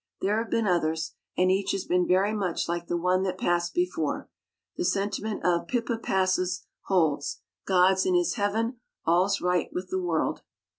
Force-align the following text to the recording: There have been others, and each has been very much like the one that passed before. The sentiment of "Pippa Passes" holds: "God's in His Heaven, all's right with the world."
There 0.19 0.39
have 0.41 0.49
been 0.49 0.65
others, 0.65 1.13
and 1.37 1.51
each 1.51 1.73
has 1.73 1.85
been 1.85 2.07
very 2.07 2.33
much 2.33 2.67
like 2.67 2.87
the 2.87 2.97
one 2.97 3.21
that 3.21 3.37
passed 3.37 3.75
before. 3.75 4.31
The 4.75 4.83
sentiment 4.83 5.45
of 5.45 5.67
"Pippa 5.67 5.99
Passes" 5.99 6.65
holds: 6.85 7.41
"God's 7.67 8.07
in 8.07 8.15
His 8.15 8.33
Heaven, 8.33 8.77
all's 9.05 9.41
right 9.41 9.69
with 9.71 9.91
the 9.91 10.01
world." 10.01 10.41